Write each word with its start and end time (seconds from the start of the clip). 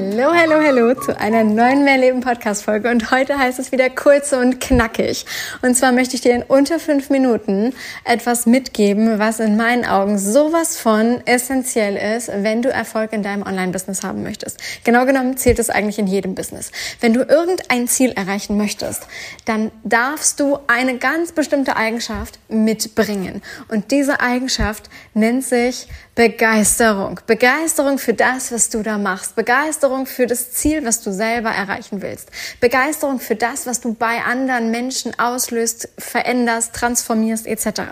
Hallo, 0.00 0.32
hallo, 0.32 0.62
hallo 0.62 0.94
zu 0.94 1.18
einer 1.18 1.42
neuen 1.42 1.82
Mehrleben 1.82 2.20
Podcast 2.20 2.62
Folge 2.62 2.88
und 2.88 3.10
heute 3.10 3.36
heißt 3.36 3.58
es 3.58 3.72
wieder 3.72 3.90
kurz 3.90 4.32
und 4.32 4.60
knackig. 4.60 5.26
Und 5.60 5.74
zwar 5.74 5.90
möchte 5.90 6.14
ich 6.14 6.20
dir 6.20 6.36
in 6.36 6.44
unter 6.44 6.78
fünf 6.78 7.10
Minuten 7.10 7.74
etwas 8.04 8.46
mitgeben, 8.46 9.18
was 9.18 9.40
in 9.40 9.56
meinen 9.56 9.84
Augen 9.84 10.16
sowas 10.16 10.78
von 10.78 11.20
essentiell 11.26 11.96
ist, 12.16 12.30
wenn 12.32 12.62
du 12.62 12.70
Erfolg 12.70 13.12
in 13.12 13.24
deinem 13.24 13.42
Online-Business 13.42 14.04
haben 14.04 14.22
möchtest. 14.22 14.60
Genau 14.84 15.04
genommen 15.04 15.36
zählt 15.36 15.58
es 15.58 15.68
eigentlich 15.68 15.98
in 15.98 16.06
jedem 16.06 16.36
Business. 16.36 16.70
Wenn 17.00 17.12
du 17.12 17.22
irgendein 17.24 17.88
Ziel 17.88 18.12
erreichen 18.12 18.56
möchtest, 18.56 19.04
dann 19.46 19.72
darfst 19.82 20.38
du 20.38 20.60
eine 20.68 20.98
ganz 20.98 21.32
bestimmte 21.32 21.74
Eigenschaft 21.74 22.38
mitbringen. 22.48 23.42
Und 23.66 23.90
diese 23.90 24.20
Eigenschaft 24.20 24.90
nennt 25.14 25.44
sich 25.44 25.88
Begeisterung. 26.14 27.20
Begeisterung 27.26 27.98
für 27.98 28.14
das, 28.14 28.52
was 28.52 28.70
du 28.70 28.82
da 28.82 28.98
machst. 28.98 29.36
Begeisterung 29.36 29.87
für 30.06 30.26
das 30.26 30.52
Ziel, 30.52 30.84
was 30.84 31.02
du 31.02 31.12
selber 31.12 31.50
erreichen 31.50 32.02
willst. 32.02 32.30
Begeisterung 32.60 33.20
für 33.20 33.36
das, 33.36 33.66
was 33.66 33.80
du 33.80 33.94
bei 33.94 34.22
anderen 34.22 34.70
Menschen 34.70 35.18
auslöst, 35.18 35.88
veränderst, 35.98 36.74
transformierst 36.74 37.46
etc. 37.46 37.82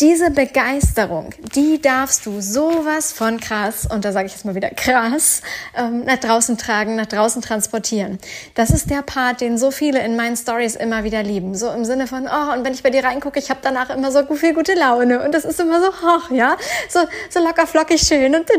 Diese 0.00 0.32
Begeisterung, 0.32 1.30
die 1.54 1.80
darfst 1.80 2.26
du 2.26 2.40
sowas 2.40 3.12
von 3.12 3.38
krass, 3.38 3.86
und 3.88 4.04
da 4.04 4.10
sage 4.10 4.26
ich 4.26 4.32
jetzt 4.32 4.44
mal 4.44 4.56
wieder 4.56 4.70
krass, 4.70 5.40
ähm, 5.76 6.04
nach 6.04 6.16
draußen 6.16 6.58
tragen, 6.58 6.96
nach 6.96 7.06
draußen 7.06 7.40
transportieren. 7.40 8.18
Das 8.56 8.70
ist 8.70 8.90
der 8.90 9.02
Part, 9.02 9.40
den 9.40 9.56
so 9.56 9.70
viele 9.70 10.04
in 10.04 10.16
meinen 10.16 10.36
Stories 10.36 10.74
immer 10.74 11.04
wieder 11.04 11.22
lieben. 11.22 11.54
So 11.54 11.70
im 11.70 11.84
Sinne 11.84 12.08
von, 12.08 12.26
oh, 12.26 12.52
und 12.52 12.64
wenn 12.64 12.74
ich 12.74 12.82
bei 12.82 12.90
dir 12.90 13.04
reingucke, 13.04 13.38
ich 13.38 13.50
habe 13.50 13.60
danach 13.62 13.88
immer 13.90 14.10
so 14.10 14.26
viel 14.34 14.52
gute 14.52 14.74
Laune 14.74 15.22
und 15.22 15.32
das 15.32 15.44
ist 15.44 15.60
immer 15.60 15.80
so 15.80 15.86
hoch, 15.86 16.28
ja, 16.32 16.56
so, 16.88 16.98
so 17.30 17.38
locker 17.38 17.68
flockig 17.68 18.00
schön 18.00 18.34
und 18.34 18.50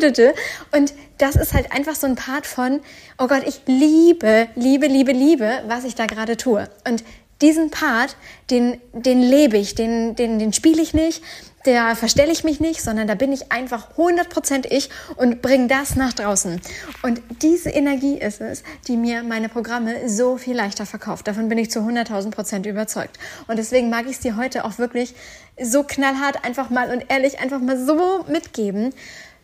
und 0.72 0.94
das 1.18 1.36
ist 1.36 1.54
halt 1.54 1.74
einfach 1.74 1.96
so 1.96 2.08
ein 2.08 2.16
Part 2.16 2.48
von, 2.48 2.80
oh 3.18 3.28
Gott, 3.28 3.44
ich 3.46 3.62
liebe, 3.66 4.48
liebe, 4.56 4.88
liebe, 4.88 5.12
liebe, 5.12 5.64
was 5.68 5.84
ich 5.84 5.96
da 5.96 6.06
gerade 6.06 6.38
tue. 6.38 6.70
Und 6.88 7.04
diesen 7.42 7.70
Part, 7.70 8.16
den, 8.50 8.80
den 8.94 9.22
lebe 9.22 9.58
ich, 9.58 9.76
den, 9.76 10.16
den, 10.16 10.40
den 10.40 10.54
spiele 10.54 10.82
ich 10.82 10.94
nicht, 10.94 11.22
da 11.66 11.96
verstelle 11.96 12.32
ich 12.32 12.44
mich 12.44 12.60
nicht, 12.60 12.82
sondern 12.82 13.08
da 13.08 13.16
bin 13.16 13.34
ich 13.34 13.52
einfach 13.52 13.98
100% 13.98 14.68
ich 14.70 14.90
und 15.16 15.42
bringe 15.42 15.68
das 15.68 15.96
nach 15.96 16.14
draußen. 16.14 16.62
Und 17.02 17.22
diese 17.42 17.72
Energie 17.72 18.20
ist 18.20 18.40
es, 18.40 18.64
die 18.88 18.98
mir 18.98 19.24
meine 19.24 19.50
Programme 19.50 20.08
so 20.08 20.38
viel 20.38 20.56
leichter 20.56 20.86
verkauft. 20.86 21.28
Davon 21.28 21.50
bin 21.50 21.58
ich 21.58 21.72
zu 21.72 21.80
100.000% 21.80 22.68
überzeugt. 22.68 23.18
Und 23.48 23.58
deswegen 23.58 23.90
mag 23.90 24.06
ich 24.06 24.14
es 24.14 24.20
dir 24.20 24.36
heute 24.38 24.64
auch 24.64 24.78
wirklich 24.78 25.16
so 25.60 25.84
knallhart 25.84 26.46
einfach 26.46 26.70
mal 26.70 26.92
und 26.92 27.06
ehrlich 27.10 27.40
einfach 27.40 27.60
mal 27.60 27.84
so 27.84 28.24
mitgeben, 28.28 28.94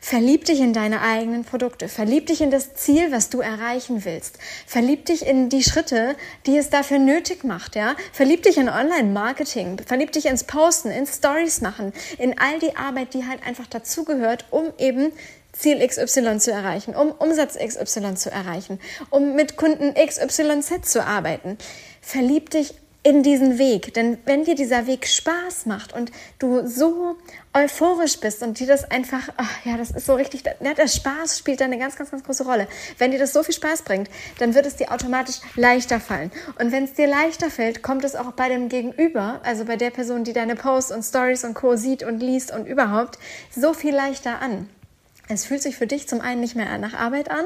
Verlieb 0.04 0.46
dich 0.46 0.60
in 0.60 0.74
deine 0.74 1.02
eigenen 1.02 1.46
Produkte. 1.46 1.88
Verlieb 1.88 2.26
dich 2.26 2.42
in 2.42 2.50
das 2.50 2.74
Ziel, 2.74 3.12
was 3.12 3.30
du 3.30 3.40
erreichen 3.40 4.04
willst. 4.04 4.40
Verlieb 4.66 5.06
dich 5.06 5.26
in 5.26 5.48
die 5.48 5.62
Schritte, 5.64 6.16
die 6.48 6.58
es 6.58 6.72
dafür 6.72 6.98
nötig 6.98 7.44
macht, 7.44 7.76
ja. 7.76 7.96
Verlieb 8.12 8.42
dich 8.42 8.58
in 8.58 8.68
Online-Marketing. 8.68 9.78
Verlieb 9.86 10.12
dich 10.12 10.26
ins 10.26 10.44
Posten, 10.44 10.90
in 10.90 11.06
Stories 11.06 11.62
machen, 11.62 11.94
in 12.18 12.38
all 12.40 12.58
die 12.58 12.76
Arbeit, 12.76 13.14
die 13.14 13.28
halt 13.28 13.46
einfach 13.46 13.68
dazugehört, 13.68 14.46
um 14.50 14.74
eben 14.80 15.14
Ziel 15.54 15.86
XY 15.86 16.40
zu 16.40 16.52
erreichen, 16.52 16.96
um 16.96 17.12
Umsatz 17.12 17.56
XY 17.56 18.16
zu 18.16 18.32
erreichen, 18.32 18.80
um 19.12 19.36
mit 19.36 19.56
Kunden 19.56 19.94
XYZ 19.94 20.90
zu 20.90 21.06
arbeiten. 21.06 21.60
Verlieb 22.02 22.50
dich 22.50 22.74
in 23.04 23.24
diesen 23.24 23.58
Weg. 23.58 23.94
Denn 23.96 24.18
wenn 24.26 24.44
dir 24.44 24.56
dieser 24.56 24.86
Weg 24.86 25.08
Spaß 25.08 25.66
macht 25.66 25.94
und 25.94 26.12
du 26.38 26.68
so 26.68 27.16
euphorisch 27.54 28.20
bist 28.20 28.44
und 28.44 28.60
dir 28.60 28.68
das 28.68 28.90
einfach, 28.90 29.30
ach, 29.38 29.66
ja, 29.66 29.76
das 29.76 29.92
ist 29.92 30.06
so 30.06 30.14
richtig, 30.14 30.44
ja, 30.46 30.74
der 30.74 30.88
Spaß 30.88 31.40
spielt 31.40 31.62
da 31.62 31.66
eine 31.66 31.80
ganz, 31.80 31.96
ganz, 31.96 32.12
ganz 32.12 32.24
große 32.24 32.46
Rolle. 32.46 32.68
Wenn 33.00 33.12
dir 33.12 33.20
das 33.20 33.34
so 33.34 33.42
viel 33.42 33.56
Spaß 33.56 33.82
bringt, 33.82 34.10
dann 34.38 34.54
wird 34.54 34.66
es 34.68 34.76
dir 34.76 34.92
automatisch 34.92 35.38
leichter 35.56 36.00
fallen. 36.00 36.32
Und 36.60 36.72
wenn 36.72 36.84
es 36.84 36.94
dir 36.94 37.08
leichter 37.08 37.50
fällt, 37.50 37.82
kommt 37.82 38.04
es 38.04 38.16
auch 38.16 38.34
bei 38.34 38.50
dem 38.50 38.70
Gegenüber, 38.70 39.42
also 39.44 39.66
bei 39.66 39.78
der 39.78 39.90
Person, 39.90 40.24
die 40.24 40.34
deine 40.34 40.56
Posts 40.56 40.92
und 40.92 41.04
Stories 41.04 41.44
und 41.44 41.56
Co. 41.56 41.76
sieht 41.76 42.04
und 42.04 42.20
liest 42.20 42.54
und 42.54 42.68
überhaupt, 42.68 43.18
so 43.56 43.74
viel 43.74 43.96
leichter 43.96 44.42
an. 44.42 44.70
Es 45.28 45.46
fühlt 45.46 45.62
sich 45.62 45.78
für 45.78 45.88
dich 45.88 46.08
zum 46.08 46.20
einen 46.20 46.42
nicht 46.42 46.56
mehr 46.56 46.78
nach 46.78 46.94
Arbeit 46.94 47.32
an, 47.32 47.46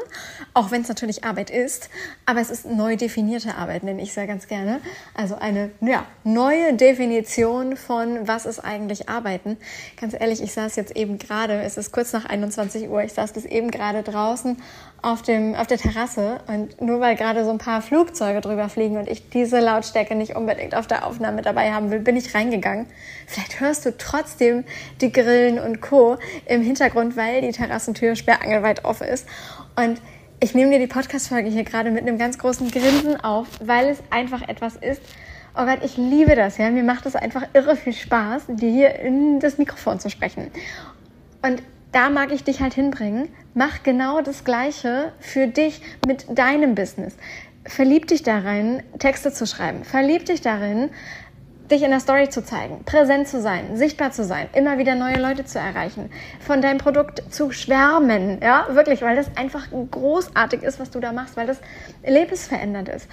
auch 0.53 0.71
wenn 0.71 0.81
es 0.81 0.87
natürlich 0.87 1.23
Arbeit 1.23 1.49
ist, 1.49 1.89
aber 2.25 2.41
es 2.41 2.49
ist 2.49 2.65
neu 2.65 2.95
definierte 2.95 3.55
Arbeit, 3.55 3.83
nenne 3.83 4.01
ich 4.01 4.13
sehr 4.13 4.25
ganz 4.25 4.47
gerne. 4.47 4.79
Also 5.13 5.35
eine 5.35 5.69
ja, 5.81 6.05
neue 6.23 6.73
Definition 6.73 7.77
von, 7.77 8.27
was 8.27 8.45
ist 8.45 8.59
eigentlich 8.59 9.09
Arbeiten. 9.09 9.57
Ganz 9.99 10.13
ehrlich, 10.13 10.41
ich 10.41 10.53
saß 10.53 10.75
jetzt 10.77 10.95
eben 10.95 11.19
gerade, 11.19 11.61
es 11.61 11.77
ist 11.77 11.91
kurz 11.91 12.11
nach 12.13 12.25
21 12.25 12.89
Uhr, 12.89 13.03
ich 13.03 13.13
saß 13.13 13.33
bis 13.33 13.45
eben 13.45 13.69
gerade 13.69 14.01
draußen 14.03 14.57
auf, 15.05 15.21
dem, 15.21 15.53
auf 15.53 15.67
der 15.67 15.77
Terrasse 15.77 16.39
und 16.47 16.81
nur 16.81 16.99
weil 16.99 17.15
gerade 17.15 17.45
so 17.45 17.51
ein 17.51 17.59
paar 17.59 17.81
Flugzeuge 17.81 18.41
drüber 18.41 18.69
fliegen 18.69 18.97
und 18.97 19.07
ich 19.07 19.29
diese 19.29 19.59
Lautstärke 19.59 20.15
nicht 20.15 20.35
unbedingt 20.35 20.75
auf 20.75 20.87
der 20.87 21.05
Aufnahme 21.05 21.43
dabei 21.43 21.71
haben 21.71 21.91
will, 21.91 21.99
bin 21.99 22.17
ich 22.17 22.33
reingegangen. 22.33 22.87
Vielleicht 23.27 23.59
hörst 23.59 23.85
du 23.85 23.95
trotzdem 23.95 24.63
die 25.01 25.11
Grillen 25.11 25.59
und 25.59 25.79
Co. 25.79 26.17
im 26.47 26.61
Hintergrund, 26.61 27.15
weil 27.15 27.41
die 27.41 27.51
Terrassentür 27.51 28.15
sperrangelweit 28.15 28.83
offen 28.83 29.07
ist. 29.07 29.27
Und 29.75 30.01
ich 30.39 30.55
nehme 30.55 30.71
dir 30.71 30.79
die 30.79 30.87
Podcast-Folge 30.87 31.49
hier 31.49 31.63
gerade 31.63 31.91
mit 31.91 32.01
einem 32.01 32.17
ganz 32.17 32.39
großen 32.39 32.71
Grinsen 32.71 33.23
auf, 33.23 33.47
weil 33.59 33.89
es 33.89 33.99
einfach 34.09 34.47
etwas 34.47 34.75
ist, 34.75 35.01
Oh 35.57 35.63
Gott, 35.63 35.79
ich 35.85 35.95
liebe 35.95 36.35
das, 36.35 36.57
ja. 36.57 36.69
Mir 36.69 36.83
macht 36.83 37.05
es 37.05 37.15
einfach 37.15 37.43
irre 37.53 37.77
viel 37.77 37.93
Spaß, 37.93 38.47
dir 38.49 38.69
hier 38.69 38.99
in 38.99 39.39
das 39.39 39.57
Mikrofon 39.57 40.01
zu 40.01 40.09
sprechen. 40.09 40.51
Und 41.41 41.63
da 41.95 42.09
mag 42.09 42.33
ich 42.33 42.43
dich 42.43 42.59
halt 42.59 42.73
hinbringen. 42.73 43.29
Mach 43.53 43.81
genau 43.83 44.19
das 44.19 44.43
Gleiche 44.43 45.13
für 45.21 45.47
dich 45.47 45.81
mit 46.05 46.25
deinem 46.37 46.75
Business. 46.75 47.15
Verlieb 47.63 48.07
dich 48.07 48.21
darin, 48.21 48.83
Texte 48.99 49.31
zu 49.31 49.47
schreiben. 49.47 49.85
Verlieb 49.85 50.25
dich 50.25 50.41
darin, 50.41 50.89
dich 51.71 51.83
in 51.83 51.91
der 51.91 52.01
Story 52.01 52.27
zu 52.27 52.43
zeigen, 52.43 52.83
präsent 52.83 53.29
zu 53.29 53.41
sein, 53.41 53.77
sichtbar 53.77 54.11
zu 54.11 54.25
sein, 54.25 54.47
immer 54.53 54.77
wieder 54.77 54.93
neue 54.93 55.19
Leute 55.19 55.45
zu 55.45 55.57
erreichen, 55.57 56.11
von 56.41 56.61
deinem 56.61 56.77
Produkt 56.79 57.23
zu 57.33 57.51
schwärmen, 57.51 58.39
ja, 58.43 58.67
wirklich, 58.71 59.01
weil 59.01 59.15
das 59.15 59.35
einfach 59.35 59.67
großartig 59.89 60.63
ist, 60.63 60.79
was 60.79 60.91
du 60.91 60.99
da 60.99 61.11
machst, 61.11 61.37
weil 61.37 61.47
das 61.47 61.59
lebensverändernd 62.05 62.89
ist. 62.89 63.07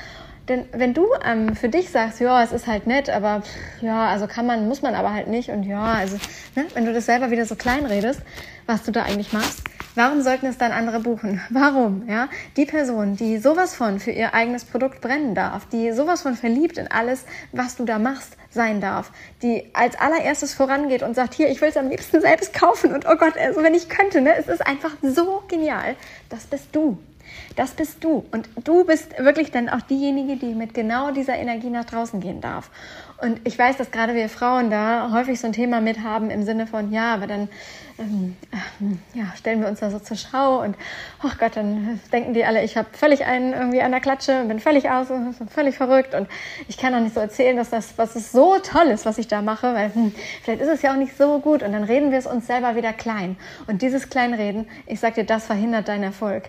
Denn 0.48 0.64
wenn 0.72 0.92
du 0.92 1.06
ähm, 1.24 1.54
für 1.54 1.68
dich 1.68 1.90
sagst, 1.90 2.20
ja, 2.20 2.42
es 2.42 2.52
ist 2.52 2.66
halt 2.66 2.86
nett, 2.86 3.08
aber 3.08 3.42
ja, 3.80 4.08
also 4.08 4.26
kann 4.26 4.44
man, 4.44 4.66
muss 4.66 4.82
man 4.82 4.94
aber 4.94 5.12
halt 5.12 5.28
nicht 5.28 5.50
und 5.50 5.62
ja, 5.62 5.82
also, 5.82 6.16
ne, 6.56 6.66
wenn 6.74 6.84
du 6.84 6.92
das 6.92 7.06
selber 7.06 7.30
wieder 7.30 7.46
so 7.46 7.54
klein 7.54 7.86
redest, 7.86 8.20
was 8.66 8.82
du 8.82 8.90
da 8.90 9.04
eigentlich 9.04 9.32
machst, 9.32 9.62
warum 9.94 10.20
sollten 10.22 10.46
es 10.46 10.58
dann 10.58 10.72
andere 10.72 11.00
buchen? 11.00 11.40
Warum? 11.50 12.08
Ja, 12.08 12.28
die 12.56 12.64
Person, 12.64 13.16
die 13.16 13.38
sowas 13.38 13.74
von 13.74 14.00
für 14.00 14.10
ihr 14.10 14.34
eigenes 14.34 14.64
Produkt 14.64 15.00
brennen 15.00 15.34
darf, 15.34 15.66
die 15.68 15.92
sowas 15.92 16.22
von 16.22 16.34
verliebt 16.34 16.78
in 16.78 16.90
alles, 16.90 17.24
was 17.52 17.76
du 17.76 17.84
da 17.84 17.98
machst, 17.98 18.36
sein 18.50 18.80
darf, 18.80 19.12
die 19.42 19.70
als 19.72 19.98
allererstes 19.98 20.54
vorangeht 20.54 21.02
und 21.02 21.14
sagt, 21.14 21.34
hier, 21.34 21.48
ich 21.48 21.60
will 21.60 21.68
es 21.68 21.76
am 21.76 21.88
liebsten 21.88 22.20
selbst 22.20 22.52
kaufen 22.52 22.92
und 22.92 23.06
oh 23.06 23.16
Gott, 23.16 23.36
also 23.38 23.62
wenn 23.62 23.74
ich 23.74 23.88
könnte, 23.88 24.20
ne, 24.20 24.34
es 24.36 24.48
ist 24.48 24.66
einfach 24.66 24.92
so 25.02 25.42
genial, 25.48 25.96
das 26.28 26.46
bist 26.46 26.66
du. 26.72 26.98
Das 27.56 27.72
bist 27.72 28.02
du. 28.02 28.24
Und 28.30 28.48
du 28.64 28.84
bist 28.84 29.18
wirklich 29.18 29.50
dann 29.50 29.68
auch 29.68 29.80
diejenige, 29.82 30.36
die 30.36 30.54
mit 30.54 30.74
genau 30.74 31.10
dieser 31.10 31.36
Energie 31.36 31.70
nach 31.70 31.84
draußen 31.84 32.20
gehen 32.20 32.40
darf. 32.40 32.70
Und 33.22 33.40
ich 33.44 33.56
weiß, 33.56 33.76
dass 33.76 33.92
gerade 33.92 34.14
wir 34.14 34.28
Frauen 34.28 34.68
da 34.68 35.10
häufig 35.12 35.38
so 35.38 35.46
ein 35.46 35.52
Thema 35.52 35.80
mit 35.80 36.02
haben 36.02 36.28
im 36.28 36.42
Sinne 36.42 36.66
von, 36.66 36.90
ja, 36.90 37.14
aber 37.14 37.28
dann 37.28 37.48
ähm, 37.98 38.36
äh, 38.50 39.18
ja, 39.18 39.26
stellen 39.36 39.60
wir 39.60 39.68
uns 39.68 39.78
da 39.78 39.90
so 39.90 40.00
zur 40.00 40.16
Schau 40.16 40.60
und, 40.60 40.76
oh 41.22 41.30
Gott, 41.38 41.56
dann 41.56 42.00
denken 42.12 42.34
die 42.34 42.44
alle, 42.44 42.64
ich 42.64 42.76
habe 42.76 42.88
völlig 42.92 43.24
einen 43.24 43.52
irgendwie 43.52 43.80
an 43.80 43.92
der 43.92 44.00
Klatsche, 44.00 44.44
bin 44.48 44.58
völlig 44.58 44.90
aus, 44.90 45.06
völlig 45.50 45.76
verrückt 45.76 46.14
und 46.14 46.26
ich 46.66 46.78
kann 46.78 46.94
auch 46.96 47.00
nicht 47.00 47.14
so 47.14 47.20
erzählen, 47.20 47.56
dass 47.56 47.70
das, 47.70 47.96
was 47.96 48.16
ist 48.16 48.32
so 48.32 48.58
toll 48.58 48.86
ist, 48.86 49.06
was 49.06 49.18
ich 49.18 49.28
da 49.28 49.40
mache, 49.40 49.72
weil 49.72 49.94
hm, 49.94 50.12
vielleicht 50.42 50.62
ist 50.62 50.68
es 50.68 50.82
ja 50.82 50.92
auch 50.92 50.98
nicht 50.98 51.16
so 51.16 51.38
gut 51.38 51.62
und 51.62 51.72
dann 51.72 51.84
reden 51.84 52.10
wir 52.10 52.18
es 52.18 52.26
uns 52.26 52.48
selber 52.48 52.74
wieder 52.74 52.92
klein. 52.92 53.36
Und 53.68 53.82
dieses 53.82 54.10
Kleinreden, 54.10 54.68
ich 54.86 54.98
sag 54.98 55.14
dir, 55.14 55.24
das 55.24 55.46
verhindert 55.46 55.86
deinen 55.86 56.02
Erfolg 56.04 56.48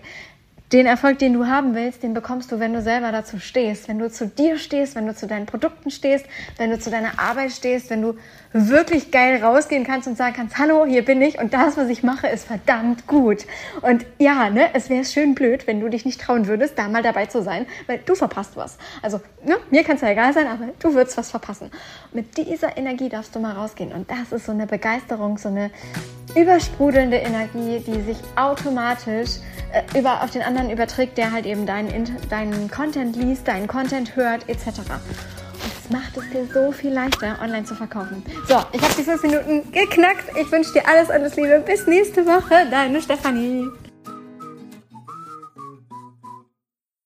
den 0.72 0.86
Erfolg, 0.86 1.18
den 1.18 1.34
du 1.34 1.46
haben 1.46 1.74
willst, 1.74 2.02
den 2.02 2.14
bekommst 2.14 2.50
du, 2.50 2.58
wenn 2.58 2.72
du 2.72 2.80
selber 2.80 3.12
dazu 3.12 3.38
stehst, 3.38 3.86
wenn 3.86 3.98
du 3.98 4.10
zu 4.10 4.26
dir 4.26 4.58
stehst, 4.58 4.96
wenn 4.96 5.06
du 5.06 5.14
zu 5.14 5.26
deinen 5.26 5.46
Produkten 5.46 5.90
stehst, 5.90 6.26
wenn 6.56 6.70
du 6.70 6.78
zu 6.78 6.90
deiner 6.90 7.18
Arbeit 7.18 7.52
stehst, 7.52 7.90
wenn 7.90 8.02
du 8.02 8.16
wirklich 8.52 9.10
geil 9.10 9.44
rausgehen 9.44 9.84
kannst 9.84 10.08
und 10.08 10.16
sagen 10.16 10.34
kannst, 10.34 10.58
hallo, 10.58 10.86
hier 10.86 11.04
bin 11.04 11.20
ich 11.20 11.38
und 11.38 11.52
das, 11.52 11.76
was 11.76 11.88
ich 11.88 12.02
mache, 12.02 12.28
ist 12.28 12.46
verdammt 12.46 13.06
gut. 13.06 13.46
Und 13.82 14.06
ja, 14.18 14.48
ne, 14.48 14.70
es 14.72 14.88
wäre 14.88 15.04
schön 15.04 15.34
blöd, 15.34 15.66
wenn 15.66 15.80
du 15.80 15.88
dich 15.88 16.04
nicht 16.04 16.20
trauen 16.20 16.46
würdest, 16.46 16.78
da 16.78 16.88
mal 16.88 17.02
dabei 17.02 17.26
zu 17.26 17.42
sein, 17.42 17.66
weil 17.86 17.98
du 17.98 18.14
verpasst 18.14 18.56
was. 18.56 18.78
Also, 19.02 19.20
ne, 19.44 19.56
mir 19.70 19.84
kann 19.84 19.96
es 19.96 20.02
ja 20.02 20.08
egal 20.08 20.32
sein, 20.32 20.46
aber 20.46 20.68
du 20.78 20.94
würdest 20.94 21.16
was 21.18 21.30
verpassen. 21.30 21.70
Mit 22.12 22.36
dieser 22.36 22.76
Energie 22.76 23.08
darfst 23.08 23.34
du 23.34 23.38
mal 23.38 23.52
rausgehen 23.52 23.92
und 23.92 24.10
das 24.10 24.32
ist 24.32 24.46
so 24.46 24.52
eine 24.52 24.66
Begeisterung, 24.66 25.36
so 25.36 25.48
eine 25.48 25.70
übersprudelnde 26.36 27.16
Energie, 27.16 27.82
die 27.86 28.02
sich 28.02 28.18
automatisch 28.36 29.38
äh, 29.72 29.98
über, 29.98 30.22
auf 30.22 30.30
den 30.30 30.42
anderen 30.42 30.70
überträgt, 30.70 31.18
der 31.18 31.32
halt 31.32 31.46
eben 31.46 31.66
deinen, 31.66 32.06
deinen 32.28 32.70
Content 32.70 33.16
liest, 33.16 33.48
deinen 33.48 33.66
Content 33.66 34.16
hört, 34.16 34.48
etc. 34.48 34.66
Und 34.68 35.72
das 35.76 35.90
macht 35.90 36.16
es 36.16 36.30
dir 36.30 36.46
so 36.52 36.72
viel 36.72 36.92
leichter, 36.92 37.38
online 37.42 37.64
zu 37.64 37.74
verkaufen. 37.74 38.24
So, 38.48 38.56
ich 38.72 38.82
habe 38.82 38.94
die 38.98 39.02
fünf 39.02 39.22
Minuten 39.22 39.72
geknackt. 39.72 40.24
Ich 40.40 40.50
wünsche 40.50 40.72
dir 40.72 40.88
alles, 40.88 41.10
alles 41.10 41.36
Liebe. 41.36 41.62
Bis 41.64 41.86
nächste 41.86 42.26
Woche. 42.26 42.66
Deine 42.70 43.00
Stefanie. 43.00 43.64